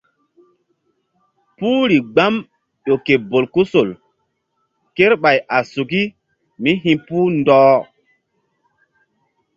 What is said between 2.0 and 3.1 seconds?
gbam ƴo